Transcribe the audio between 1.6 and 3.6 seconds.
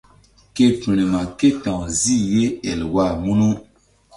ta̧w zih ye Elwa munu.